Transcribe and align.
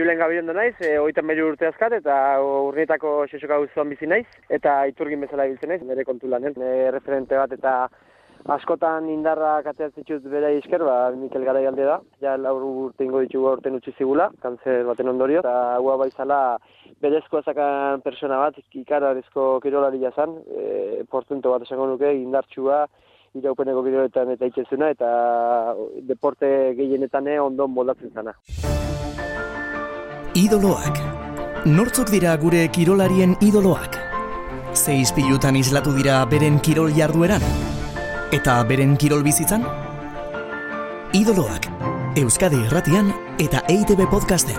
Julen 0.00 0.16
Gabirondo 0.16 0.54
naiz, 0.56 0.78
e, 0.80 0.94
oitan 0.96 1.26
beru 1.28 1.50
urte 1.50 1.66
azkat, 1.68 1.92
eta 1.98 2.14
urnietako 2.40 3.26
sesoka 3.28 3.58
guztuan 3.60 3.90
bizi 3.92 4.06
naiz, 4.08 4.24
eta 4.48 4.78
iturgin 4.88 5.20
bezala 5.20 5.44
biltzen 5.50 5.68
naiz, 5.68 5.82
nire 5.84 6.06
kontu 6.08 6.30
lanen, 6.32 6.54
nire 6.56 6.86
referente 6.94 7.36
bat, 7.36 7.52
eta 7.52 7.74
askotan 8.54 9.10
indarra 9.12 9.58
kateatzen 9.66 10.24
bere 10.32 10.54
izker, 10.56 10.86
ba, 10.88 11.10
Mikel 11.20 11.44
Garai 11.44 11.66
alde 11.68 11.84
da, 11.84 11.98
ja 12.24 12.38
laur 12.40 12.64
urte 12.70 13.04
ingo 13.04 13.20
ditugu 13.26 13.52
urte 13.52 13.74
utzi 13.76 13.92
zigula, 13.98 14.30
kanzer 14.40 14.88
baten 14.88 15.12
ondorio, 15.12 15.44
eta 15.44 15.76
hua 15.84 15.98
baizala 16.00 16.40
berezko 17.04 17.44
ezakan 17.44 18.00
persona 18.00 18.40
bat, 18.40 18.56
ikararizko 18.72 19.60
kirolari 19.60 20.00
jazan, 20.00 20.38
e, 20.48 21.04
portunto 21.12 21.52
bat 21.52 21.68
esango 21.68 21.92
nuke, 21.92 22.16
indartsua, 22.24 22.86
iraupeneko 23.36 23.84
kiroletan 23.84 24.32
eta 24.32 24.48
itxezuna, 24.48 24.94
eta 24.96 25.14
deporte 26.08 26.72
gehienetan 26.80 27.34
ondo 27.44 27.68
moldatzen 27.68 28.16
zana. 28.16 28.40
Idoloak. 30.40 30.96
Nortzok 31.68 32.08
dira 32.08 32.30
gure 32.40 32.62
kirolarien 32.72 33.34
idoloak? 33.44 33.98
Ze 34.72 34.94
izpilutan 34.96 35.58
islatu 35.60 35.92
dira 35.92 36.22
beren 36.30 36.56
kirol 36.64 36.94
jardueran? 36.96 37.44
Eta 38.32 38.54
beren 38.64 38.94
kirol 38.96 39.20
bizitzan? 39.26 39.66
Idoloak. 41.18 41.68
Euskadi 42.22 42.62
Erratian 42.70 43.12
eta 43.36 43.60
EITB 43.68 44.06
podcasten. 44.08 44.56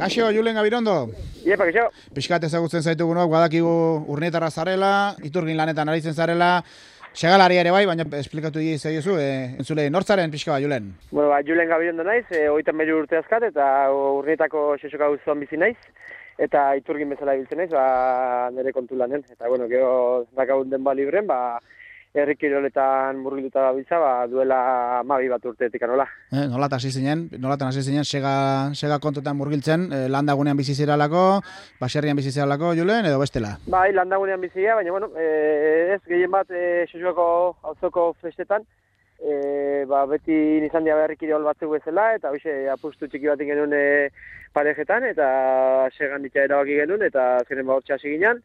Kaixo, 0.00 0.30
Julen 0.32 0.56
Gabirondo. 0.56 0.96
Iepa, 1.44 1.68
kaixo. 1.68 1.90
Piskat 2.16 2.48
ezagutzen 2.48 2.82
zaitugunok, 2.88 3.28
badakigu 3.36 3.76
urnietara 4.16 4.48
zarela, 4.50 4.94
iturgin 5.28 5.60
lanetan 5.60 5.92
aritzen 5.92 6.16
zarela, 6.16 6.62
Segalari 7.16 7.56
ere 7.56 7.70
bai, 7.72 7.86
baina 7.88 8.04
esplikatu 8.18 8.60
dira 8.60 8.76
zaiozu, 8.76 9.14
e, 9.16 9.28
entzule, 9.56 9.86
nortzaren 9.88 10.28
pixka 10.28 10.50
ba, 10.52 10.58
Julen? 10.60 10.90
Bueno, 11.08 11.30
ba, 11.30 11.38
Julen 11.48 11.70
gabirondo 11.70 12.04
naiz, 12.04 12.26
e, 12.28 12.42
oitan 12.52 12.76
meru 12.76 12.98
urte 13.00 13.16
azkat, 13.16 13.46
eta 13.48 13.68
urnietako 13.88 14.74
sesoka 14.76 15.08
guztuan 15.14 15.40
bizi 15.40 15.56
naiz, 15.56 15.78
eta 16.36 16.66
iturgin 16.76 17.14
bezala 17.14 17.38
biltzen 17.38 17.62
naiz, 17.62 17.70
ba, 17.72 18.50
nire 18.52 18.74
kontu 18.76 19.00
lanen. 19.00 19.24
Eta, 19.32 19.48
bueno, 19.48 19.64
gero, 19.72 20.26
dakagun 20.36 20.68
den 20.68 20.84
libren, 21.00 21.24
ba, 21.26 21.56
errikiroletan 22.22 23.18
murgilduta 23.20 23.62
da 23.66 23.72
biza, 23.76 23.98
ba, 24.00 24.12
duela 24.30 25.02
mabi 25.04 25.28
bat 25.28 25.44
urteetik 25.44 25.82
anola. 25.86 26.06
Eh, 26.32 26.46
nola 26.50 26.68
hasi 26.72 26.90
zinen, 26.90 27.26
nola 27.38 27.58
hasi 27.68 27.82
zinen, 27.82 28.04
sega, 28.04 28.34
sega 28.74 28.98
kontutan 29.02 29.36
murgiltzen, 29.36 29.90
eh, 29.92 30.06
landagunean 30.08 30.56
bizi 30.56 30.74
ziralako, 30.74 31.42
baserrian 31.80 32.16
bizi 32.16 32.32
ziralako, 32.32 32.74
Julen, 32.78 33.06
edo 33.06 33.20
bestela? 33.20 33.56
Bai, 33.66 33.92
landagunean 33.92 34.40
bizia, 34.40 34.74
baina, 34.74 34.90
bueno, 34.90 35.12
eh, 35.16 35.94
ez 35.94 36.02
gehien 36.08 36.30
bat 36.30 36.50
eh, 36.50 36.86
sesuako 36.90 37.28
auzoko 37.62 38.14
festetan, 38.22 38.64
eh, 39.20 39.84
ba, 39.88 40.04
beti 40.06 40.60
nizan 40.64 40.84
dia 40.84 40.96
errikirol 41.04 41.44
batzuk 41.44 41.76
bezala, 41.76 42.14
eta 42.16 42.32
hoxe, 42.32 42.56
apustu 42.72 43.08
txiki 43.08 43.30
bat 43.30 43.40
genuen 43.40 43.72
eh, 43.76 44.10
parejetan, 44.56 45.04
eta 45.12 45.28
segan 45.96 46.24
ditia 46.24 46.46
erabaki 46.48 46.80
genuen, 46.80 47.04
eta 47.08 47.28
ziren 47.48 47.66
ba 47.68 47.80
hasi 47.80 48.14
ginen, 48.16 48.42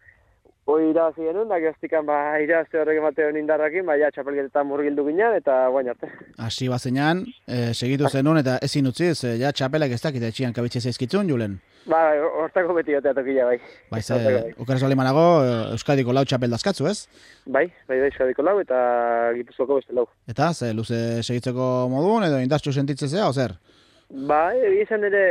Hoi 0.72 0.86
irabazi 0.88 1.26
genuen, 1.26 1.50
da 1.52 1.58
gehaztikan 1.60 2.06
ba, 2.08 2.18
irabazte 2.40 2.80
horrek 2.80 3.00
emateon 3.02 3.36
indarrakin, 3.42 3.84
ba, 3.88 3.98
ja, 4.00 4.08
txapelketetan 4.16 4.70
murgildu 4.70 5.04
ginen, 5.10 5.34
eta 5.36 5.56
guain 5.74 5.90
arte. 5.92 6.08
Hasi 6.40 6.70
bazenean, 6.72 7.26
e, 7.44 7.74
segitu 7.74 8.08
zenun, 8.08 8.40
eta 8.40 8.54
ezin 8.64 8.88
utziz, 8.88 9.18
e, 9.28 9.34
ja, 9.42 9.52
txapelak 9.52 9.92
ez 9.92 10.00
dakit 10.06 10.24
etxian 10.30 10.56
kabitxe 10.56 10.84
zaizkitzun, 10.86 11.28
Julen? 11.34 11.58
Ba, 11.92 12.00
hortako 12.44 12.78
beti 12.78 12.96
jotea 12.96 13.16
tokila, 13.18 13.50
bai. 13.50 13.58
Bai, 13.92 14.02
ze, 14.06 14.22
ukaraz 14.64 14.80
bali 14.86 15.00
manago, 15.02 15.26
Euskadiko 15.76 16.16
lau 16.16 16.24
txapel 16.30 16.56
dazkatzu, 16.56 16.88
ez? 16.88 16.98
Bai, 17.44 17.66
bai, 17.90 17.98
bai, 17.98 18.08
Euskadiko 18.08 18.48
lau, 18.48 18.56
eta 18.64 18.80
Gipuzkoako 19.42 19.82
beste 19.82 19.98
lau. 19.98 20.08
Eta, 20.32 20.54
ze, 20.54 20.72
luze 20.78 21.02
segitzeko 21.26 21.72
modun, 21.92 22.30
edo 22.30 22.40
indartxu 22.40 22.72
sentitzezea, 22.72 23.28
ozer? 23.34 23.58
Ba, 24.28 24.44
egizan 24.72 25.04
ere 25.08 25.26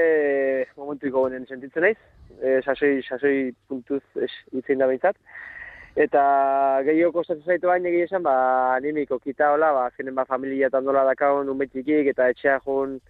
momentuiko 0.77 1.28
gonen 1.28 1.48
sentitzen 1.48 1.88
naiz, 1.88 1.98
e, 2.42 2.61
sasoi, 2.64 3.00
sasoi 3.03 3.53
puntuz 3.69 4.03
itzen 4.53 4.78
da 4.78 4.89
bintzat. 4.91 5.17
Eta 5.98 6.23
gehiago 6.86 7.19
kostatzen 7.19 7.47
zaitu 7.47 7.67
bain 7.67 7.86
egia 7.86 8.07
esan, 8.07 8.23
ba, 8.23 8.35
animiko 8.77 9.18
kita 9.18 9.51
hola, 9.55 9.73
ba, 9.74 9.89
zinen 9.96 10.14
ba, 10.14 10.24
familia 10.29 10.68
eta 10.70 10.79
ondola 10.79 11.02
dakaun, 11.08 11.51
unbetikik, 11.51 12.13
eta 12.13 12.29
etxea 12.30 12.61
jun, 12.67 13.01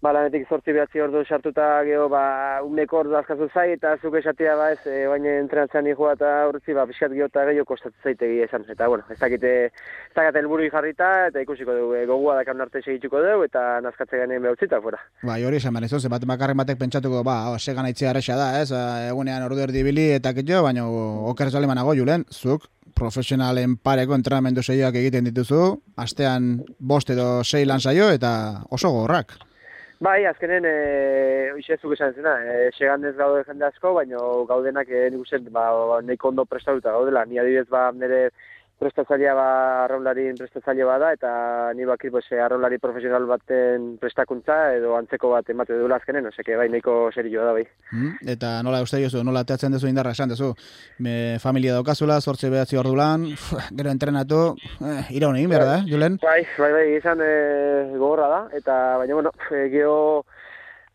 ba, 0.00 0.12
lanetik 0.16 0.48
zortzi 0.48 0.72
behatzi 0.72 1.02
ordu 1.04 1.22
sartuta 1.28 1.66
geho, 1.84 2.06
ba, 2.12 2.22
uneko 2.64 3.02
ordu 3.02 3.16
azkazu 3.18 3.50
zai, 3.52 3.66
eta 3.76 3.92
zuk 4.00 4.16
esatia, 4.20 4.54
ba, 4.56 4.70
ez, 4.72 4.80
e, 4.88 5.04
baina 5.10 5.36
entrenatzen 5.42 5.84
nihua 5.84 6.14
eta 6.16 6.30
urtzi, 6.48 6.74
ba, 6.76 6.86
pixkat 6.88 7.12
geho 7.16 7.28
eta 7.28 7.44
gehiago 7.50 7.68
kostatzen 7.68 8.00
zaite 8.02 8.30
esan. 8.46 8.64
Eta, 8.72 8.88
bueno, 8.88 9.04
ez 9.12 9.18
dakite, 9.20 9.52
ez 9.66 10.14
dakite 10.16 10.42
elburu 10.42 10.68
jarrita, 10.72 11.10
eta 11.28 11.44
ikusiko 11.44 11.76
dugu, 11.76 11.94
e, 12.00 12.06
gogua 12.08 12.38
dakan 12.40 12.64
arte 12.66 12.82
segituko 12.82 13.20
dugu, 13.24 13.44
eta 13.50 13.66
nazkatze 13.84 14.22
ganean 14.22 14.48
behutzita, 14.48 14.80
fuera. 14.80 15.02
Ba, 15.22 15.36
hori 15.36 15.60
esan, 15.60 15.76
baina, 15.76 16.02
bat 16.16 16.26
bakarren 16.32 16.64
batek 16.64 16.80
pentsatuko, 16.80 17.22
ba, 17.26 17.36
segan 17.58 17.90
aitzea 17.90 18.14
arrexa 18.14 18.40
da, 18.40 18.50
ez, 18.62 18.70
egunean 19.12 19.44
ordu 19.44 19.66
erdibili, 19.68 20.10
eta 20.16 20.32
ketxo, 20.36 20.64
baina, 20.64 20.88
okeraz 21.34 21.54
alemanago, 21.60 21.94
julen, 21.98 22.24
zuk, 22.32 22.70
profesionalen 22.96 23.78
pareko 23.80 24.16
entrenamendu 24.16 24.64
seioak 24.64 24.96
egiten 25.00 25.28
dituzu, 25.28 25.60
astean 25.96 26.58
bost 26.78 27.12
edo 27.14 27.44
sei 27.44 27.64
lan 27.64 27.80
saio, 27.80 28.10
eta 28.12 28.32
oso 28.68 28.90
gorrak. 28.92 29.38
Bai, 30.00 30.24
azkenen, 30.24 30.64
e, 30.64 31.50
oixe 31.52 31.76
zuk 31.76 31.92
esan 31.92 32.14
zena, 32.16 32.30
e, 32.40 32.70
segan 32.72 33.02
ez 33.04 33.10
gaude 33.18 33.42
jende 33.44 33.66
asko, 33.66 33.90
baina 33.98 34.20
gaudenak 34.48 34.88
e, 34.88 35.02
nik 35.12 35.26
uste, 35.26 35.40
ba, 35.52 35.64
neko 36.00 36.30
ondo 36.30 36.46
prestatuta 36.48 36.94
gaudela. 36.94 37.26
Ni 37.28 37.36
adibidez, 37.42 37.66
ba, 37.68 37.82
nire 37.92 38.20
prestatzailea 38.80 39.34
ba 39.36 39.48
arraularien 39.84 40.38
prestatzaile 40.38 40.86
bada 40.88 41.12
eta 41.12 41.30
ni 41.76 41.84
bakit 41.84 42.10
pues 42.14 42.24
arraulari 42.32 42.78
profesional 42.78 43.26
baten 43.28 43.96
prestakuntza 44.00 44.56
edo 44.76 44.96
antzeko 44.96 45.30
bat 45.34 45.48
emate 45.52 45.76
duela 45.76 45.98
azkenen, 46.00 46.26
osea 46.30 46.56
bai 46.56 46.68
nahiko 46.72 47.10
serio 47.14 47.44
da 47.44 47.52
bai. 47.52 47.66
Mm, 47.92 48.30
eta 48.34 48.54
nola 48.64 48.80
uste 48.82 49.02
jozu, 49.02 49.22
nola 49.26 49.44
teatzen 49.44 49.76
duzu 49.76 49.90
indarra 49.90 50.14
esan 50.16 50.32
duzu? 50.32 50.54
Me 50.98 51.38
familia 51.42 51.76
daukazula, 51.76 52.20
sortze 52.20 52.50
behatzi 52.50 52.80
ordulan, 52.80 53.28
gero 53.76 53.92
entrenatu, 53.92 54.42
eh, 54.80 55.04
iraun 55.20 55.36
egin 55.36 55.52
behar 55.52 55.66
da, 55.68 55.78
eh, 55.80 55.88
Julen? 55.90 56.18
Bai, 56.22 56.42
bai, 56.58 56.72
bai, 56.72 56.86
izan 56.96 57.20
eh, 57.24 57.90
gogorra 57.96 58.28
da, 58.32 58.42
eta 58.56 58.80
baina, 59.02 59.14
bueno, 59.20 59.32
eh, 59.50 59.68
geho, 59.72 60.24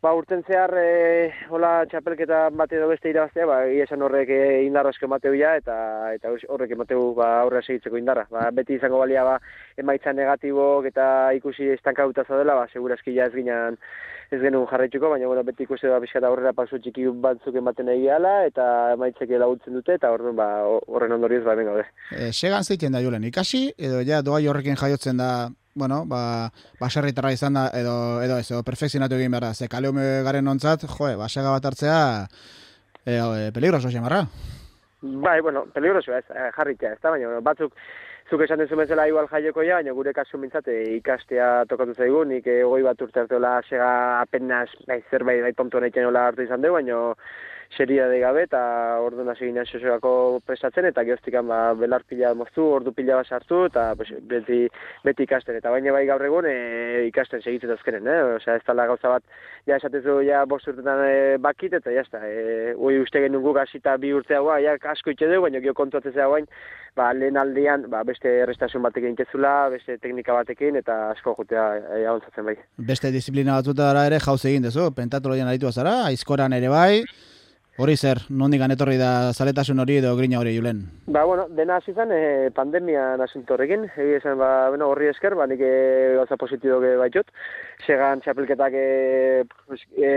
ba, 0.06 0.14
urten 0.14 0.44
zehar 0.46 0.74
e, 0.78 1.32
hola 1.50 1.72
txapelketa 1.90 2.50
bate 2.54 2.78
edo 2.78 2.90
beste 2.92 3.10
irabaztea, 3.10 3.48
ba, 3.50 3.58
esan 3.86 4.06
horrek 4.06 4.30
e, 4.30 4.42
indarra 4.68 4.92
asko 4.94 5.08
emateu 5.10 5.34
ja, 5.40 5.56
eta, 5.58 5.78
eta 6.14 6.34
horrek 6.54 6.76
emateu 6.76 7.08
ba, 7.18 7.32
aurra 7.42 7.64
segitzeko 7.66 7.98
indarra. 7.98 8.28
Ba, 8.30 8.52
beti 8.54 8.78
izango 8.78 9.02
balia 9.02 9.24
ba, 9.26 9.40
emaitza 9.82 10.14
negatibok 10.14 10.92
eta 10.92 11.08
ikusi 11.40 11.72
estankauta 11.74 12.28
dela, 12.30 12.60
ba, 12.62 12.68
segura 12.74 13.00
eskila 13.00 13.26
ez 13.26 13.34
ginen 13.34 13.80
ez 14.34 14.40
genuen 14.42 14.70
jarraituko, 14.70 15.10
baina 15.14 15.28
bueno, 15.30 15.44
beti 15.46 15.66
ikusi 15.66 15.90
da 15.90 16.00
bizkata 16.02 16.30
aurrera 16.30 16.54
pasu 16.58 16.80
txiki 16.82 17.10
batzuk 17.26 17.58
ematen 17.62 17.90
nahi 17.90 18.06
gala, 18.06 18.38
eta 18.50 18.66
emaitzek 18.94 19.36
laguntzen 19.42 19.78
dute, 19.78 19.98
eta 20.00 20.14
horren 20.14 20.38
ba, 20.38 20.48
horren 20.86 21.18
ondorioz 21.18 21.44
ba, 21.46 21.58
benga, 21.58 21.82
E, 22.14 22.32
segan 22.32 22.64
zeiten 22.64 22.94
da, 22.94 23.02
Julen, 23.02 23.26
ikasi, 23.26 23.68
edo 23.78 24.02
ja 24.06 24.22
doa 24.26 24.42
horrekin 24.50 24.78
jaiotzen 24.78 25.18
da 25.22 25.30
bueno, 25.76 26.06
ba, 26.08 26.50
baserritarra 26.80 27.34
izan 27.36 27.60
da, 27.60 27.68
edo, 27.76 27.96
edo 28.24 28.40
ez, 28.40 28.48
edo 28.50 28.64
perfekzionatu 28.64 29.20
egin 29.20 29.34
behar 29.36 29.50
da, 29.50 29.54
ze 29.54 29.68
kaleume 29.68 30.24
garen 30.24 30.48
ontzat, 30.48 30.88
jo, 30.88 31.10
basega 31.20 31.52
bat 31.52 31.68
hartzea, 31.68 32.00
e, 33.04 33.18
e, 33.20 33.52
peligroso 33.54 33.92
xamarra. 33.92 34.24
Bai, 35.02 35.42
bueno, 35.42 35.66
peligroso 35.76 36.16
ez, 36.16 36.24
eh, 36.32 36.50
jarritea, 36.56 36.94
ez 36.96 37.02
da, 37.04 37.12
baina 37.12 37.42
batzuk, 37.44 37.76
zuk 38.32 38.42
esan 38.42 38.64
dezu 38.64 38.80
bezala 38.80 39.08
igual 39.12 39.28
jaioko 39.28 39.68
ja, 39.68 39.82
baina 39.82 39.94
gure 39.94 40.16
kasu 40.16 40.40
mintzate 40.40 40.80
ikastea 40.96 41.66
tokatu 41.70 41.94
zaigu, 41.94 42.24
nik 42.26 42.48
egoi 42.48 42.82
bat 42.88 43.02
urte 43.04 43.26
hartu 43.26 43.44
sega 43.70 44.22
apenas, 44.22 44.70
bai, 44.88 45.04
zerbait, 45.12 45.44
bai, 45.44 45.54
tontu 45.54 45.80
nahi 45.80 45.92
hartu 45.92 46.42
izan 46.42 46.62
dugu, 46.62 46.80
baina 46.80 47.14
seria 47.70 48.08
de 48.08 48.20
gabe 48.20 48.44
eta 48.44 49.00
ordu 49.02 49.28
hasi 49.30 49.46
ginen 49.48 49.66
sosoako 49.66 50.42
prestatzen 50.46 50.86
eta 50.92 51.04
geoztikan 51.04 51.48
ba 51.48 51.74
belar 51.74 52.04
pila 52.08 52.34
moztu, 52.34 52.66
ordu 52.78 52.94
pila 52.94 53.16
bat 53.22 53.28
sartu 53.28 53.66
eta 53.66 53.94
pues, 53.96 54.12
beti, 54.22 54.68
beti 55.04 55.24
ikasten 55.24 55.58
eta 55.60 55.72
baina 55.72 55.92
bai 55.92 56.06
gaur 56.06 56.24
egun 56.26 56.46
e, 56.50 57.08
ikasten 57.10 57.42
segitzen 57.42 57.74
azkenen, 57.76 58.08
eh? 58.08 58.22
Osea, 58.38 58.56
ez 58.56 58.64
tala 58.66 58.88
gauza 58.88 59.10
bat 59.10 59.24
ja 59.68 59.80
esatezu 59.80 60.20
ja 60.26 60.46
bost 60.46 60.68
urtetan 60.70 61.04
e, 61.08 61.38
bakit 61.42 61.74
eta 61.80 61.92
ja 61.92 62.06
esta, 62.06 62.22
e, 62.28 62.74
ui 62.78 63.00
uste 63.02 63.22
genuen 63.24 63.44
guk 63.44 63.60
hasita 63.62 63.98
bi 63.98 64.14
urte 64.14 64.38
hau, 64.38 64.48
ja 64.62 64.78
asko 64.92 65.14
itxe 65.14 65.30
dugu, 65.30 65.48
baina 65.48 65.62
gio 65.64 65.74
kontuatzen 65.74 66.14
zea 66.14 66.28
guain, 66.32 66.48
ba, 66.96 67.12
lehen 67.14 67.38
aldean, 67.38 67.90
ba, 67.92 68.04
beste 68.08 68.32
errestasun 68.46 68.84
batekin 68.86 69.18
ikezula, 69.18 69.70
beste 69.74 69.98
teknika 69.98 70.36
batekin, 70.38 70.80
eta 70.82 71.12
asko 71.12 71.36
jutea 71.40 71.68
e, 71.98 72.42
bai. 72.46 72.58
Beste 72.78 73.12
disiplina 73.12 73.58
batzuta 73.58 73.92
ere 74.06 74.20
jauz 74.20 74.44
egin 74.46 74.68
dezu, 74.70 74.92
pentatologian 74.96 75.50
aritu 75.50 75.68
azara, 75.72 76.04
aizkoran 76.12 76.54
ere 76.54 76.70
bai, 76.70 77.04
Hori 77.76 77.98
zer, 78.00 78.22
nondik 78.32 78.62
anetorri 78.64 78.96
da 78.96 79.34
zaletasun 79.36 79.82
hori 79.84 79.98
edo 80.00 80.14
grina 80.16 80.38
hori, 80.40 80.54
Julen? 80.56 80.78
Ba, 81.12 81.26
bueno, 81.28 81.50
dena 81.58 81.76
hasi 81.82 81.92
zen, 81.92 82.14
e, 82.16 82.52
pandemia 82.56 83.18
nasintorrekin, 83.20 83.84
egi 84.00 84.16
esan, 84.16 84.38
ba, 84.40 84.70
bueno, 84.72 84.88
horri 84.94 85.10
esker, 85.12 85.36
ba, 85.36 85.44
nik 85.52 85.60
e, 85.60 85.74
gauza 86.16 86.38
positibo 86.40 86.80
ge 86.80 86.94
baitut, 87.02 87.36
segan 87.84 88.24
txapelketak 88.24 88.80
e, 88.80 88.86
e, 90.00 90.14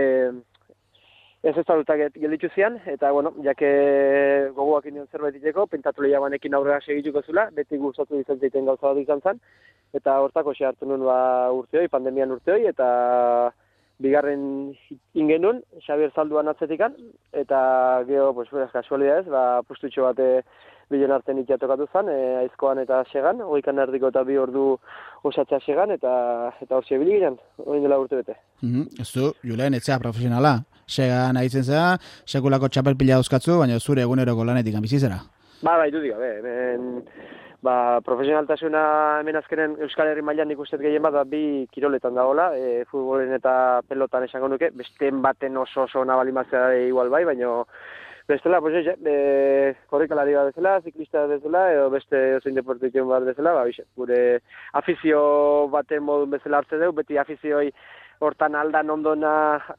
ez 1.43 1.55
ez 1.57 1.67
talutak 1.67 2.15
gelditu 2.15 2.47
zian, 2.55 2.79
eta, 2.87 3.11
bueno, 3.11 3.35
jake 3.43 3.67
gogoak 4.55 4.87
inion 4.87 5.11
zerbait 5.11 5.35
diteko, 5.35 5.67
pentatu 5.67 6.07
lehia 6.07 6.23
banekin 6.23 6.55
aurrera 6.55 6.79
segituko 6.79 7.27
zula, 7.27 7.49
beti 7.51 7.75
gustatu 7.75 8.23
izan 8.23 8.39
zeiten 8.39 8.71
gauza 8.71 8.87
bat 8.87 9.03
izan 9.03 9.19
zen, 9.19 9.43
eta 9.99 10.15
hortako 10.23 10.55
xe 10.55 10.71
hartu 10.71 10.87
nuen 10.87 11.03
ba, 11.03 11.51
urteoi, 11.51 11.89
pandemian 11.91 12.31
urteoi, 12.39 12.69
eta 12.71 12.87
bigarren 13.99 14.73
ingenun, 15.13 15.61
Xabier 15.85 16.11
Zalduan 16.15 16.47
atzetikan, 16.47 16.95
eta 17.35 17.59
geho, 18.07 18.33
pues, 18.33 18.47
beraz, 18.51 18.71
kasualidades, 18.71 19.27
ba, 19.27 19.61
pustutxo 19.67 20.07
bate 20.07 20.29
bilen 20.89 21.11
artean 21.13 21.41
ikia 21.43 21.59
tokatu 21.61 21.85
zen, 21.93 22.09
e, 22.09 22.19
aizkoan 22.43 22.79
eta 22.81 23.03
segan, 23.11 23.43
oikan 23.45 23.79
erdiko 23.83 24.09
eta 24.09 24.23
bi 24.25 24.39
ordu 24.41 24.65
osatzea 25.29 25.59
segan, 25.65 25.93
eta 25.93 26.11
eta 26.63 26.79
hor 26.79 26.87
zebili 26.87 27.19
ginen, 27.19 27.37
hori 27.65 27.83
dela 27.83 27.99
urte 28.01 28.21
bete. 28.21 28.37
Mm 28.61 28.69
-hmm. 28.73 29.01
Ez 29.01 29.11
du, 29.13 29.33
Julen, 29.43 29.73
etzea 29.73 29.99
profesionala. 29.99 30.63
Segan 30.87 31.35
nahitzen 31.35 31.63
zera, 31.63 31.97
sekulako 32.25 32.67
txapel 32.69 32.97
pila 32.97 33.19
euskatzu, 33.21 33.59
baina 33.59 33.79
zure 33.79 34.01
eguneroko 34.01 34.43
lanetik 34.43 34.81
bizizera. 34.81 35.19
Ba, 35.61 35.75
du 35.91 35.99
diga, 35.99 36.15
be, 36.15 36.27
hemen, 36.39 36.83
ba, 37.61 37.99
profesionaltasuna 38.05 38.81
hemen 39.19 39.35
azkenen 39.35 39.73
Euskal 39.83 40.07
Herri 40.07 40.23
mailan 40.23 40.47
nik 40.47 40.61
uste 40.63 40.77
gehien 40.79 41.03
bat, 41.03 41.17
ba, 41.17 41.25
bi 41.27 41.67
kiroletan 41.73 42.15
dagoela, 42.15 42.53
e, 42.55 42.85
futbolen 42.87 43.35
eta 43.35 43.81
pelotan 43.89 44.23
esango 44.23 44.47
nuke, 44.47 44.69
besteen 44.79 45.19
baten 45.25 45.59
oso 45.59 45.83
oso 45.83 46.05
nabalimazia 46.07 46.69
igual 46.85 47.11
bai, 47.11 47.25
baina 47.27 47.51
bestela, 48.29 48.61
pues 48.63 48.77
eze, 48.79 48.95
e, 49.03 49.75
korrikalari 49.91 50.37
bat 50.37 50.53
bezala, 50.53 50.77
ziklista 50.79 51.25
bezala, 51.27 51.65
edo 51.73 51.89
beste 51.91 52.21
ozein 52.37 52.55
deportikion 52.55 53.11
bat 53.11 53.27
bezala, 53.27 53.57
ba, 53.57 53.67
bixe, 53.67 53.83
gure 53.99 54.21
afizio 54.79 55.21
baten 55.75 56.07
modun 56.07 56.37
bezala 56.37 56.63
hartze 56.63 56.79
dugu, 56.79 57.01
beti 57.01 57.19
afizioi 57.19 57.73
hortan 58.19 58.55
aldan 58.55 58.89
ondona 58.91 59.31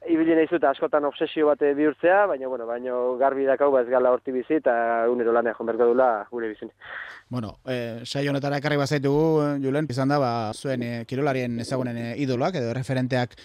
ibili 0.09 0.35
nahi 0.35 0.49
zuta 0.49 0.71
askotan 0.71 1.05
obsesio 1.05 1.47
bate 1.51 1.75
bihurtzea, 1.77 2.25
baina 2.27 2.49
bueno, 2.49 2.67
baina 2.67 2.97
garbi 3.21 3.45
dakau 3.45 3.71
ba 3.73 3.83
ez 3.83 3.89
gala 3.89 4.13
horti 4.15 4.33
bizi 4.33 4.57
eta 4.61 4.73
unero 5.13 5.33
lanea 5.33 5.55
jonberko 5.59 5.91
dula 5.93 6.11
gure 6.31 6.49
bizin. 6.49 6.73
Bueno, 7.29 7.59
eh, 7.67 8.01
sai 8.05 8.27
honetara 8.29 8.59
ekarri 8.59 8.77
bazaitugu, 8.81 9.61
Julen, 9.63 9.87
izan 9.91 10.09
da, 10.11 10.19
ba, 10.19 10.31
zuen 10.55 10.83
eh, 10.83 11.05
kirolarien 11.07 11.61
ezagunen 11.63 11.97
eh, 11.97 12.15
idoloak 12.25 12.57
edo 12.59 12.73
referenteak 12.75 13.37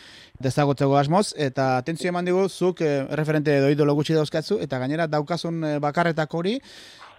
dezagotzeko 0.41 0.97
asmoz, 0.97 1.27
eta 1.37 1.75
atentzio 1.77 2.09
eman 2.09 2.25
digu, 2.25 2.47
zuk 2.49 2.81
eh, 2.81 3.05
referente 3.19 3.53
edo 3.59 3.69
idolo 3.69 3.93
gutxi 3.99 4.17
dauzkatzu, 4.17 4.57
eta 4.63 4.79
gainera 4.81 5.05
daukazun 5.07 5.63
eh, 5.63 5.77
bakarretak 5.83 6.33
hori, 6.33 6.57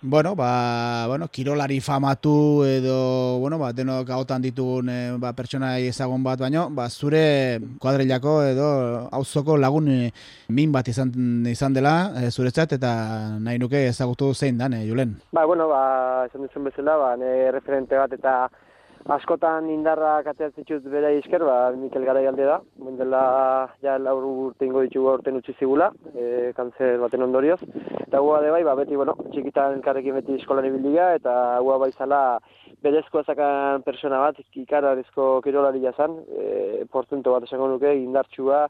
Bueno, 0.03 0.37
ba, 0.37 1.07
bueno, 1.09 1.27
kirolari 1.29 1.81
famatu 1.81 2.65
edo, 2.65 3.39
bueno, 3.39 3.59
ba, 3.59 3.73
denok 3.73 4.11
hautan 4.11 4.43
ditugun 4.43 4.91
e, 4.93 5.17
ba, 5.17 5.33
pertsona 5.33 5.79
ezagun 5.79 6.23
bat, 6.23 6.39
baino, 6.39 6.69
ba, 6.71 6.91
zure 6.91 7.59
kuadrilako 7.81 8.35
edo 8.45 8.69
auzoko 9.11 9.57
lagun 9.57 9.89
e, 9.89 10.13
min 10.53 10.71
bat 10.71 10.89
izan, 10.93 11.15
izan 11.49 11.73
dela 11.73 12.13
e, 12.21 12.31
zuretzat 12.31 12.77
eta 12.77 12.93
nahi 13.41 13.59
nuke 13.59 13.87
ezagutu 13.89 14.35
zein 14.35 14.61
dan, 14.61 14.77
e, 14.77 14.85
Julen? 14.85 15.17
Ba, 15.33 15.47
bueno, 15.49 15.69
ba, 15.73 16.27
esan 16.29 16.45
duzun 16.45 16.69
bezala, 16.69 16.99
ba, 17.01 17.11
ne 17.17 17.51
referente 17.57 17.97
bat 17.97 18.13
eta 18.13 18.37
askotan 19.15 19.69
indarra 19.71 20.19
kateatzen 20.27 20.65
ditut 20.65 20.87
bere 20.91 21.13
izker, 21.19 21.43
ba, 21.47 21.71
Mikel 21.79 22.05
Garaialde 22.09 22.47
da, 22.49 22.57
dela 22.99 23.23
ja 23.85 23.97
laur 24.03 24.25
urte 24.27 24.67
ingo 24.67 24.83
ditugu 24.87 25.13
urten 25.13 25.39
utzi 25.39 25.55
zigula, 25.59 25.91
e, 26.15 26.53
kanzer 26.57 26.99
baten 27.03 27.23
ondorioz. 27.27 27.61
Eta 28.07 28.21
gua 28.23 28.41
de 28.43 28.51
bai, 28.55 28.63
ba, 28.67 28.75
beti, 28.79 28.99
bueno, 28.99 29.15
txikitan 29.33 29.79
elkarrekin 29.79 30.19
beti 30.19 30.41
eskolan 30.41 30.67
ibildiga, 30.71 31.13
eta 31.21 31.35
gua 31.63 31.79
bai 31.83 31.93
zala 31.93 32.39
berezko 32.83 33.23
ezakan 33.23 33.87
persona 33.87 34.21
bat, 34.25 34.41
ikararizko 34.55 35.29
kirolari 35.47 35.83
jazan, 35.85 36.19
e, 36.27 36.85
portento 36.91 37.35
bat 37.35 37.47
esango 37.47 37.71
nuke, 37.73 37.95
indartsua, 38.03 38.67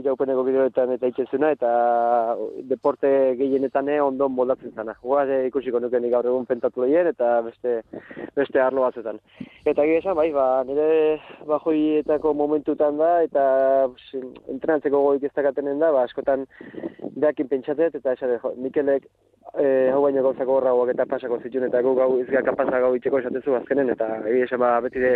iraupeneko 0.00 0.44
bideoetan 0.46 0.92
eta 0.94 1.10
itxezuna, 1.10 1.50
eta 1.56 1.70
deporte 2.70 3.10
gehienetan 3.38 3.88
ondo 4.04 4.28
moldatzen 4.28 4.74
zana. 4.74 4.96
Goa 5.02 5.24
ikusiko 5.46 5.80
nuke 5.80 6.00
nik 6.00 6.12
gaur 6.12 6.26
egun 6.26 6.46
pentatu 6.46 6.84
lehien, 6.84 7.10
eta 7.12 7.40
beste, 7.46 7.80
beste 8.36 8.60
arlo 8.60 8.86
batzutan. 8.86 9.20
Eta 9.64 9.82
gira 9.82 10.02
esan, 10.02 10.16
bai, 10.18 10.30
ba, 10.32 10.64
nire 10.68 11.20
bajoietako 11.46 12.34
momentutan 12.34 12.98
da, 13.00 13.12
eta 13.26 13.44
entrenantzeko 14.52 15.02
goik 15.08 15.24
ez 15.28 15.34
dakatenen 15.34 15.80
da, 15.82 15.92
ba, 15.96 16.04
askotan 16.08 16.46
behakin 17.16 17.48
pentsatet, 17.48 17.96
eta 18.00 18.16
esan, 18.18 18.36
jo, 18.42 18.54
Mikelek 18.60 19.08
eh 19.54 19.90
hau 19.92 20.02
baino 20.02 20.22
gauzako 20.22 20.58
horra 20.58 20.72
eta 20.92 21.06
pasako 21.06 21.38
zituen 21.42 21.68
eta 21.68 21.80
gau 21.82 21.94
gau 21.94 22.18
ez 22.20 22.26
gaka 22.28 22.52
pasa 22.52 22.80
gau 22.82 22.94
itzeko 22.96 23.20
esatezu 23.22 23.54
azkenen 23.56 23.90
eta 23.94 24.06
egia 24.30 24.44
esan 24.44 24.60
ba 24.60 24.80
beti 24.80 25.00
de 25.00 25.12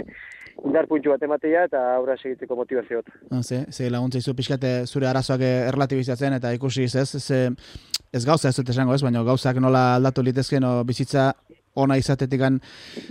indar 0.65 0.87
puntu 0.87 1.11
bat 1.11 1.23
ematea 1.23 1.65
eta 1.69 1.81
aurra 1.97 2.17
segitzeko 2.17 2.57
motivazio 2.57 3.03
bat. 3.03 3.09
Ah, 3.31 3.43
ze, 3.43 3.65
ze 3.71 3.91
laguntza 3.91 4.19
izu 4.19 4.35
pixkate 4.35 4.70
zure 4.87 5.09
arazoak 5.11 5.45
erlatibizatzen 5.45 6.39
eta 6.39 6.53
ikusi 6.57 6.89
ez? 6.89 7.09
Ez, 7.15 7.31
ez 8.13 8.25
gauza 8.27 8.51
ez 8.51 8.57
dut 8.57 8.69
esango 8.73 8.95
ez, 8.95 9.03
baina 9.03 9.23
gauzak 9.27 9.61
nola 9.63 9.95
aldatu 9.97 10.23
litezken 10.27 10.65
o 10.65 10.75
bizitza 10.85 11.33
ona 11.75 11.97
izatetik 11.97 12.43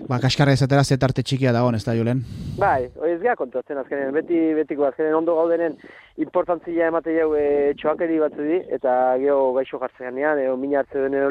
ba, 0.09 0.19
kaskarra 0.19 0.53
izatera 0.53 0.83
zetarte 0.83 1.23
txikia 1.23 1.53
dagoen, 1.56 1.75
ez 1.75 1.83
da, 1.85 1.95
Julen? 1.95 2.23
Bai, 2.59 2.89
hori 3.00 3.13
ez 3.15 3.21
gara 3.21 3.38
kontratzen 3.39 3.79
azkenen, 3.79 4.11
beti, 4.13 4.39
betiko 4.57 4.85
azkenen 4.89 5.15
ondo 5.15 5.35
gaudenen 5.38 5.77
importantzia 6.17 6.89
emate 6.91 7.15
jau 7.15 7.31
e, 7.39 7.73
txoakeri 7.79 8.19
batzu 8.19 8.44
di, 8.44 8.59
eta 8.75 9.15
geho 9.21 9.53
gaixo 9.56 9.79
jartzen 9.79 10.09
ganean, 10.11 10.44
edo 10.44 10.57
mina 10.59 10.83
hartze 10.83 11.06
denen 11.06 11.29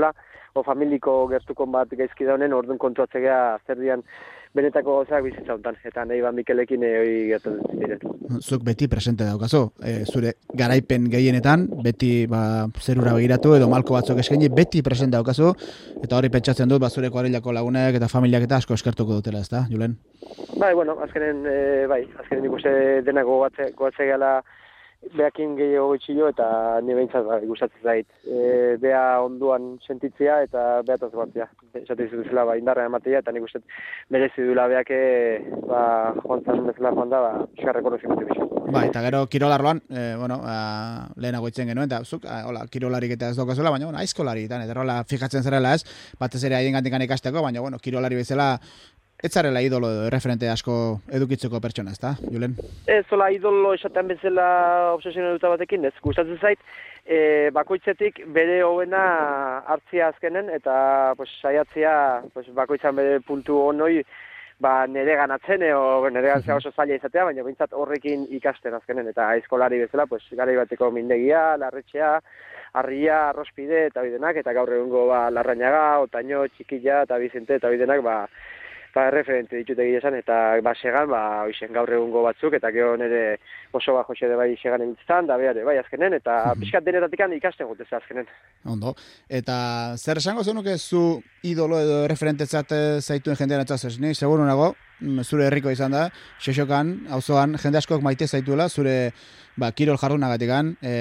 o 0.59 0.65
familiko 0.67 1.21
gertukon 1.31 1.73
bat 1.73 1.95
gaizki 2.01 2.27
daunen, 2.29 2.53
orduan 2.53 2.79
kontratzea 2.79 3.39
zer 3.67 3.81
dian 3.81 4.05
benetako 4.57 5.03
gozak 5.03 5.23
bizitza 5.27 5.55
hontan 5.55 5.77
eta 5.85 6.05
nahi 6.09 6.21
ba 6.25 6.33
Mikelekin 6.33 6.85
eh, 6.87 6.93
hori 7.01 7.17
gertatzen 7.31 7.81
diretu. 7.83 8.13
Zuk 8.41 8.65
beti 8.65 8.89
presente 8.89 9.27
daukazu, 9.27 9.61
e, 9.85 10.05
zure 10.05 10.35
garaipen 10.61 11.09
gehienetan, 11.13 11.67
beti 11.85 12.27
ba, 12.31 12.43
zerura 12.81 13.15
begiratu 13.17 13.55
edo 13.57 13.69
malko 13.73 13.97
batzuk 13.97 14.21
eskaini, 14.23 14.51
beti 14.53 14.83
presente 14.85 15.17
daukazu, 15.17 15.53
eta 16.03 16.19
hori 16.19 16.33
pentsatzen 16.33 16.69
dut, 16.69 16.81
ba, 16.83 16.91
zure 16.91 17.13
koarilako 17.15 17.55
lagunek 17.57 18.01
eta 18.01 18.11
familiak 18.13 18.49
eta 18.49 18.61
asko 18.61 18.77
eskertuko 18.77 19.21
dutela, 19.21 19.45
ez 19.45 19.53
da, 19.53 19.65
Julen? 19.71 19.97
Bai, 20.59 20.75
bueno, 20.75 20.97
azkenen, 21.05 21.45
e, 21.47 21.87
bai, 21.91 22.03
azkenen 22.21 22.49
ikuste 22.51 22.73
denako 23.07 23.43
gogatze, 23.45 24.09
gala, 24.09 24.39
beakin 25.17 25.55
gehiago 25.57 25.93
gitxio 25.95 26.29
eta 26.33 26.47
ni 26.85 26.95
behintzat 26.97 27.25
ba, 27.27 27.39
gustatzen 27.47 27.85
zait. 27.85 28.09
E, 28.27 28.77
bea 28.83 29.21
onduan 29.25 29.77
sentitzea 29.87 30.41
eta 30.47 30.65
beataz 30.87 31.11
batzea. 31.15 31.47
Esate 31.81 32.05
dizu 32.05 32.25
zela 32.27 32.45
ba, 32.49 32.57
indarra 32.59 32.87
ematea 32.89 33.23
eta 33.23 33.33
nik 33.33 33.47
uste 33.47 33.63
merezi 34.11 34.45
duela 34.45 34.67
beake 34.71 34.99
ba, 35.71 35.83
jontzan 36.25 36.67
bezala 36.67 36.93
joan 36.97 37.15
da, 37.15 37.23
ba, 37.25 37.47
xarreko 37.63 37.95
Ba, 38.69 38.85
eta 38.85 39.01
gero 39.01 39.23
kirolarroan, 39.33 39.81
e, 39.89 40.15
bueno, 40.21 40.43
a, 40.45 41.09
lehenago 41.17 41.49
itzen 41.49 41.71
genuen, 41.71 41.89
eta 41.89 42.03
zuk, 42.05 42.27
hola, 42.29 42.67
kirolarik 42.69 43.15
eta 43.17 43.31
ez 43.33 43.39
daukazuela, 43.39 43.73
baina, 43.73 43.87
bueno, 43.89 43.99
aizkolari, 44.03 44.45
eta 44.45 44.75
rola 44.77 45.01
fijatzen 45.09 45.43
zerela 45.43 45.73
ez, 45.79 45.87
batez 46.21 46.43
ere 46.45 46.59
haien 46.59 46.77
gantikan 46.77 47.01
ikasteko, 47.07 47.41
baina, 47.43 47.63
bueno, 47.65 47.79
kirolari 47.81 48.21
bezala, 48.21 48.59
Ez 49.19 49.33
zarela 49.35 49.59
idolo 49.61 49.89
edo 49.91 50.11
referente 50.15 50.47
asko 50.47 50.75
edukitzeko 51.11 51.59
pertsona, 51.59 51.91
ezta, 51.91 52.13
Julen? 52.31 52.53
Ez, 52.87 53.03
zola 53.11 53.27
idolo 53.35 53.73
esaten 53.75 54.07
bezala 54.13 54.45
obsesionen 54.95 55.33
duta 55.35 55.51
batekin, 55.51 55.89
ez, 55.89 55.95
gustatzen 56.05 56.39
zait, 56.39 56.61
e, 57.03 57.51
bakoitzetik 57.57 58.21
bere 58.37 58.61
hoena 58.63 59.03
hartzia 59.67 60.13
azkenen, 60.13 60.53
eta 60.55 61.15
pues, 61.19 61.33
saiatzia 61.43 61.93
pues, 62.31 62.47
bakoitzan 62.55 62.95
bere 62.95 63.17
puntu 63.27 63.57
honoi, 63.59 64.05
ba, 64.63 64.85
nere 64.87 65.17
ganatzen, 65.19 65.65
eo, 65.67 65.81
nere 66.15 66.31
ganatzen 66.31 66.55
oso 66.55 66.71
zaila 66.71 67.01
izatea, 67.01 67.25
baina 67.27 67.47
bintzat 67.47 67.75
horrekin 67.75 68.23
ikasten 68.39 68.77
azkenen, 68.79 69.11
eta 69.11 69.27
aizkolari 69.33 69.81
bezala, 69.83 70.07
pues, 70.07 70.23
gara 70.39 70.55
bateko 70.61 70.93
mindegia, 70.95 71.57
larretxea, 71.59 72.13
arria, 72.79 73.19
arrospide, 73.33 73.89
eta 73.91 74.07
bidenak, 74.07 74.39
eta 74.39 74.55
gaur 74.55 74.71
egungo 74.79 75.09
ba, 75.11 75.25
larrainaga, 75.35 75.99
otaino, 76.07 76.45
txikilla, 76.55 77.03
eta 77.09 77.19
bizente, 77.19 77.59
eta 77.59 77.75
bidenak, 77.75 78.05
ba, 78.07 78.21
ba, 78.99 79.07
referente 79.15 79.61
ditut 79.61 79.79
egia 79.85 80.03
esan, 80.03 80.19
eta 80.19 80.39
ba, 80.65 80.75
segan, 80.79 81.09
ba, 81.13 81.23
oizen 81.47 81.73
gaur 81.77 81.93
egungo 81.99 82.25
batzuk, 82.27 82.57
eta 82.59 82.73
gero 82.75 82.97
nire 83.01 83.23
oso 83.73 83.95
ba, 83.95 84.05
jose 84.09 84.31
de 84.31 84.37
bai 84.41 84.51
segan 84.63 84.85
emitzen, 84.87 85.31
da 85.31 85.39
behar, 85.41 85.63
bai 85.69 85.79
azkenen, 85.79 86.19
eta 86.19 86.35
mm 86.35 86.45
-hmm. 86.51 86.61
pixkat 86.65 86.85
denetatik 86.85 87.25
ikasten 87.39 87.71
gutez 87.71 87.89
azkenen. 87.93 88.27
Ondo, 88.65 88.95
eta 89.29 89.95
zer 89.97 90.19
esango 90.19 90.45
zenuke 90.45 90.79
zu 90.79 91.23
idolo 91.43 91.81
edo 91.81 92.07
referentetzat 92.09 92.75
zaituen 93.01 93.37
jendean 93.37 93.63
etzaz 93.63 93.99
ni, 93.99 94.15
seguru 94.15 94.45
nago, 94.45 94.75
zure 95.23 95.47
herriko 95.47 95.71
izan 95.71 95.95
da, 95.95 96.09
xoxokan, 96.43 96.95
auzoan 97.15 97.57
jende 97.63 97.79
askok 97.79 98.03
maite 98.03 98.27
zaituela, 98.27 98.69
zure 98.69 99.13
ba, 99.59 99.71
kirol 99.75 99.99
jardunagatik 99.99 100.49
gan, 100.49 100.71
e, 100.83 100.93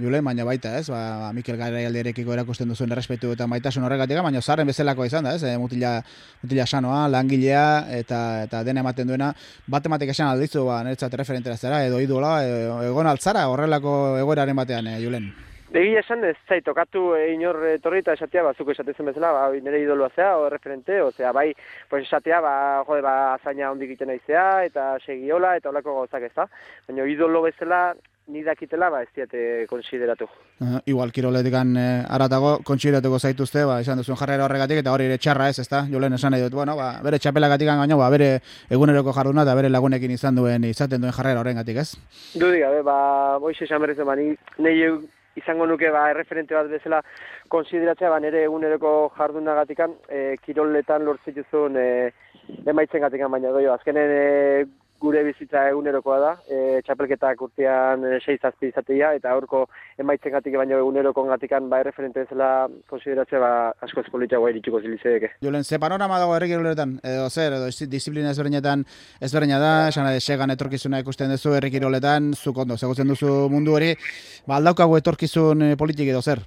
jule, 0.00 0.20
baina 0.24 0.44
baita, 0.48 0.74
ez, 0.80 0.88
ba, 0.92 1.30
Mikel 1.36 1.58
Garai 1.60 1.84
alderekiko 1.88 2.32
erakusten 2.34 2.68
duzuen 2.72 2.92
errespetu 2.92 3.32
eta 3.34 3.46
maitasun 3.50 3.84
horregatik 3.84 4.20
baina 4.24 4.42
zarren 4.42 4.68
bezalako 4.68 5.04
izan 5.08 5.28
da, 5.28 5.34
ez, 5.36 5.44
e, 5.44 5.56
mutila, 5.60 5.98
mutila 6.42 6.66
sanoa, 6.66 7.02
langilea, 7.12 7.66
eta 7.98 8.22
eta 8.46 8.62
dena 8.64 8.84
ematen 8.84 9.12
duena, 9.12 9.32
bat 9.66 9.84
ematek 9.90 10.14
esan 10.16 10.32
aldizu, 10.32 10.64
ba, 10.68 10.80
niretzat 10.86 11.14
referentera 11.20 11.56
zera, 11.56 11.84
edo 11.86 12.00
idola, 12.04 12.38
edo, 12.46 12.80
egon 12.88 13.12
altzara, 13.12 13.48
horrelako 13.52 13.98
egoeraren 14.24 14.64
batean, 14.64 14.88
e, 14.88 14.98
julen. 15.04 15.28
Begi 15.68 15.98
esan 16.00 16.22
ez 16.24 16.36
zait, 16.48 16.64
tokatu 16.64 17.10
e, 17.12 17.26
inor 17.34 17.58
etorri 17.74 18.00
eta 18.00 18.14
esatea, 18.16 18.42
ba, 18.46 18.54
esatezen 18.56 19.10
bezala, 19.10 19.34
ba, 19.36 19.42
nire 19.52 19.82
idolua 19.82 20.08
zea, 20.14 20.30
o 20.40 20.48
referente, 20.48 21.00
o 21.02 21.10
zea, 21.12 21.32
bai, 21.32 21.52
pues 21.90 22.06
esatea, 22.06 22.40
ba, 22.40 22.52
jode, 22.88 23.02
ba, 23.04 23.36
zaina 23.44 23.70
hondik 23.70 23.90
egiten 23.90 24.14
aizea, 24.14 24.64
eta 24.64 24.94
segiola, 25.04 25.56
eta 25.58 25.68
olako 25.68 25.98
gauzak 26.00 26.24
ez 26.24 26.32
da. 26.34 26.46
Baina 26.88 27.04
idolo 27.04 27.42
bezala, 27.44 27.92
ni 28.28 28.42
dakitela, 28.44 28.88
ba, 28.88 29.02
ez 29.04 29.10
diate 29.12 29.66
konsideratu. 29.68 30.30
Uh, 30.60 30.80
igual, 30.88 31.12
kiroletikan 31.12 31.76
uh, 31.76 32.14
aratago, 32.16 32.54
kontsideratuko 32.64 33.20
zaituzte, 33.20 33.66
ba, 33.68 33.82
izan 33.84 34.00
duzuen 34.00 34.16
jarrera 34.20 34.48
horregatik, 34.48 34.80
eta 34.80 34.96
hori 34.96 35.10
ere 35.10 35.20
txarra 35.20 35.50
ez, 35.52 35.58
ezta? 35.60 35.82
Jolen 35.92 36.16
esan 36.16 36.32
nahi 36.32 36.46
dut, 36.46 36.56
bueno, 36.56 36.78
ba, 36.80 36.94
bere 37.04 37.20
txapelagatik 37.20 37.68
gaino, 37.68 38.00
ba, 38.00 38.08
bere 38.16 38.30
eguneroko 38.72 39.12
jarduna 39.16 39.44
eta 39.44 39.60
bere 39.60 39.68
lagunekin 39.68 40.16
izan 40.16 40.40
duen, 40.40 40.64
izaten 40.64 41.04
duen 41.04 41.12
jarrera 41.12 41.44
horrengatik, 41.44 41.84
ez? 41.84 41.92
Dudi 42.40 42.64
gabe, 42.64 42.80
ba, 42.88 42.98
boiz 43.44 43.58
esan 43.68 43.84
berriz, 43.84 44.00
ba, 44.00 44.16
ni, 44.16 44.32
nahi 44.64 44.88
izango 45.38 45.66
nuke 45.66 45.90
ba, 45.94 46.08
erreferente 46.12 46.56
bat 46.56 46.68
bezala 46.72 47.02
konsideratzea, 47.54 48.10
ba, 48.12 48.18
nire 48.22 48.44
eguneroko 48.46 48.94
jardunagatikan, 49.16 49.94
e, 50.08 50.24
kiroletan 50.44 51.06
lortzituzun 51.08 51.78
e, 51.78 51.88
emaitzen 52.66 53.04
gatikan, 53.06 53.32
baina 53.32 53.54
doio, 53.54 53.72
azkenen 53.74 54.14
e, 54.14 54.66
gure 55.00 55.22
bizitza 55.26 55.64
egunerokoa 55.70 56.18
da, 56.22 56.30
e, 56.50 56.80
txapelketak 56.86 57.42
urtean 57.46 58.04
e, 58.04 58.18
sei 58.18 58.38
zazpi 58.38 58.70
izatea, 58.72 59.12
eta 59.18 59.30
aurko 59.34 59.64
emaitzen 60.00 60.34
gatik 60.34 60.56
baino 60.58 60.78
eguneroko 60.82 61.24
gatikan 61.28 61.68
ba, 61.70 61.80
erreferente 61.84 62.24
zela 62.28 62.50
konsideratzea 62.90 63.40
ba, 63.42 63.52
asko 63.86 64.02
ezpolitza 64.04 64.40
guai 64.42 64.52
ditxuko 64.56 64.80
zilizedeke. 64.82 65.32
Jolen, 65.44 65.64
ze 65.64 65.78
panorama 65.78 66.18
dago 66.22 66.34
errekiroletan, 66.36 66.98
edo 67.04 67.28
zer, 67.30 67.58
edo 67.58 67.70
disiplina 67.92 68.32
ezberdinetan 68.34 68.84
ezberdina 69.24 69.60
da, 69.62 69.72
esan 69.92 70.10
ade, 70.10 70.20
segan 70.20 70.54
etorkizuna 70.54 71.02
ikusten 71.04 71.30
duzu 71.34 71.54
errekiroletan, 71.60 72.32
zuk 72.34 72.58
ondo, 72.64 72.76
zegotzen 72.76 73.14
duzu 73.14 73.34
mundu 73.52 73.78
hori, 73.78 73.94
ba, 74.46 74.58
aldaukagu 74.58 74.98
etorkizun 74.98 75.70
e, 75.70 75.74
politik 75.78 76.10
edo 76.10 76.22
zer? 76.22 76.42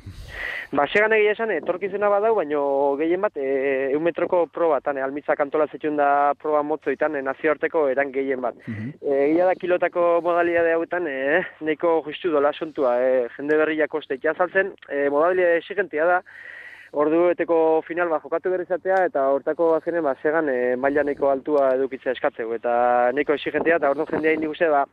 Ba, 0.72 0.86
segan 0.88 1.12
egia 1.12 1.34
esan, 1.36 1.50
etorkizuna 1.52 2.08
badau, 2.08 2.30
baino 2.38 2.62
gehien 3.00 3.20
bat, 3.20 3.36
e, 3.36 3.92
metroko 4.00 4.46
proba, 4.56 4.78
tan, 4.80 4.96
e, 4.96 5.04
almitzak 5.04 5.42
antolatzen 5.44 5.98
da 6.00 6.32
proba 6.40 6.62
motzoitan, 6.64 7.18
e, 7.20 7.22
nazioarteko 7.28 7.90
eran 7.92 8.14
gehien 8.16 8.40
bat. 8.40 8.56
Mm 8.68 8.94
-hmm. 9.02 9.38
da 9.50 9.56
kilotako 9.56 10.22
modalidade 10.24 10.72
hauetan, 10.74 11.08
e, 11.08 11.44
neko 11.60 12.02
justu 12.06 12.32
dola 12.32 12.54
sontua, 12.54 12.96
e, 13.02 13.28
jende 13.36 13.58
berriak 13.58 13.94
ostek 13.94 14.24
jazaltzen, 14.24 14.72
e, 14.88 15.10
modalidade 15.10 15.58
exigentia 15.58 16.06
da, 16.06 16.22
ordu 16.94 17.30
eteko 17.32 17.82
final 17.88 18.08
bat 18.08 18.24
jokatu 18.24 18.50
berrizatea, 18.50 19.06
eta 19.06 19.28
hortako 19.28 19.76
azkenen, 19.76 20.04
ba, 20.04 20.16
segan 20.22 20.48
e, 20.50 20.76
maila 20.78 21.04
neko 21.04 21.30
altua 21.30 21.76
edukitzea 21.76 22.14
eskatzeu, 22.14 22.54
eta 22.54 23.12
neko 23.12 23.34
exigentia, 23.34 23.76
eta 23.76 23.90
ordu 23.90 24.06
jendea 24.06 24.32
indi 24.32 24.48
ba, 24.48 24.86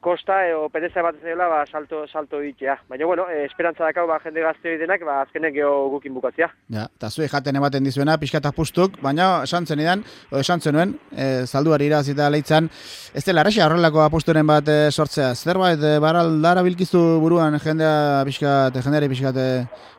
kosta 0.00 0.38
edo 0.46 0.68
pereza 0.68 1.02
bat 1.02 1.16
zela 1.22 1.48
ba 1.48 1.64
salto 1.66 2.06
salto 2.06 2.40
ditea. 2.40 2.76
Baina 2.88 3.06
bueno, 3.06 3.28
eh, 3.30 3.44
esperantza 3.44 3.84
dakau 3.84 4.06
ba 4.06 4.18
jende 4.22 4.40
gazte 4.40 4.76
denak 4.78 5.04
ba 5.04 5.22
azkenek 5.22 5.54
geo 5.54 5.88
gukin 5.90 6.14
bukatzea. 6.14 6.48
Ja, 6.70 6.86
ta 6.98 7.10
zue 7.10 7.28
jaten 7.28 7.56
ematen 7.56 7.84
dizuena 7.84 8.18
pizkata 8.18 8.52
pustuk, 8.52 9.00
baina 9.02 9.42
esan 9.42 9.66
zenidan 9.66 10.04
o 10.30 10.38
esan 10.38 10.60
zenuen, 10.60 10.94
eh 11.16 11.46
salduari 11.46 11.86
irazita 11.86 12.30
leitzan, 12.30 12.70
ez 13.14 13.24
dela 13.24 13.40
arraxa 13.40 13.66
horrelako 13.66 14.02
aposturen 14.04 14.46
bat 14.46 14.68
e, 14.68 14.90
sortzea. 14.90 15.34
Zerbait 15.34 15.82
e, 15.82 15.98
baral 15.98 16.40
dara 16.42 16.62
bilkizu 16.62 17.20
buruan 17.20 17.58
jendea 17.58 18.22
pizkat 18.24 18.78
jendeari 18.84 19.08
pizkat 19.08 19.36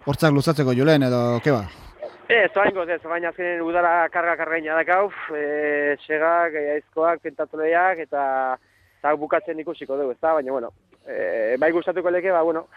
hortzak 0.06 0.34
luzatzeko 0.34 0.74
julen 0.74 1.04
edo 1.04 1.40
ke 1.44 1.52
ba? 1.52 1.68
Ez, 2.30 2.52
oaingo, 2.56 2.84
ez, 2.86 3.02
baina 3.02 3.32
azkenen 3.32 3.64
udara 3.66 4.08
karga 4.14 4.36
kargaina 4.38 4.76
dakau, 4.78 5.08
eh 5.34 5.96
segak, 6.06 6.54
aizkoak, 6.76 7.24
pentatoleak 7.24 8.04
eta 8.06 8.24
eta 9.00 9.16
bukatzen 9.16 9.60
ikusiko 9.64 9.98
dugu, 9.98 10.12
ezta? 10.12 10.34
Baina, 10.36 10.52
bueno, 10.52 10.74
e, 11.08 11.56
bai 11.60 11.72
gustatuko 11.72 12.12
leke, 12.12 12.32
ba, 12.36 12.42
bueno, 12.44 12.68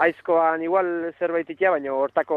aizkoan 0.00 0.62
igual 0.64 0.86
zerbait 1.18 1.48
ikia, 1.50 1.72
baina 1.74 1.92
hortako 1.92 2.36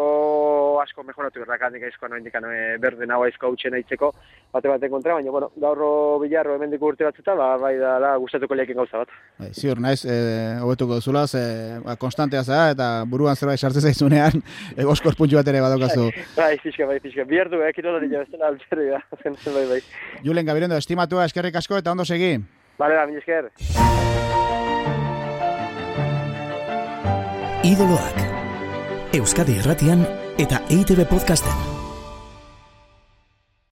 asko 0.82 1.06
mejoratu 1.08 1.44
errakandik 1.46 1.86
aizkoan 1.88 2.12
noin 2.12 2.26
dikan 2.26 2.44
e, 2.50 2.78
berde 2.82 3.06
nago 3.08 3.24
aizko 3.24 3.48
hau 3.48 3.56
aitzeko, 3.56 4.12
bate 4.52 4.72
baten 4.72 4.92
kontra, 4.92 5.14
baina, 5.14 5.32
bueno, 5.32 5.52
gaurro 5.62 6.20
bilarro 6.20 6.56
hemen 6.56 6.74
diku 6.74 6.90
urte 6.90 7.06
batzuta, 7.06 7.36
ba, 7.36 7.56
bai 7.62 7.78
da, 7.78 8.00
la, 8.00 8.16
gustatuko 8.18 8.56
leken 8.56 8.82
gauza 8.82 9.04
bat. 9.04 9.14
Bai, 9.38 9.52
ziur, 9.54 9.80
naiz, 9.80 10.02
e, 10.06 10.18
hobetuko 10.66 11.00
duzula, 11.00 11.28
ze, 11.28 11.46
ba, 11.86 11.96
konstantea 12.02 12.44
za, 12.44 12.72
eta 12.74 12.90
buruan 13.08 13.38
zerbait 13.38 13.62
sartze 13.62 13.86
zaizunean, 13.86 14.42
egoskor 14.84 15.16
puntxu 15.16 15.38
bat 15.38 15.54
ere 15.54 15.62
badaukazu. 15.62 16.10
Bai, 16.42 16.58
fiska, 16.64 16.90
bai, 16.90 17.00
fiska, 17.00 17.24
bierdu, 17.30 17.62
eh, 17.62 17.72
kirolari 17.78 18.10
jabezten 18.12 18.42
altzeri, 18.44 18.92
bai, 19.56 19.66
bai. 19.76 19.82
Julen, 20.26 20.46
Gabirendo, 20.50 20.82
estimatua, 20.82 21.30
eskerrik 21.30 21.62
asko, 21.62 21.78
eta 21.78 21.94
ondo 21.94 22.06
segi. 22.06 22.40
Vale, 22.78 22.96
da, 22.96 23.06
esker. 23.18 23.52
Idoloak. 27.64 28.20
Euskadi 29.16 29.58
Erratian 29.62 30.04
eta 30.38 30.60
EITB 30.70 31.08
Podcasten. 31.10 31.75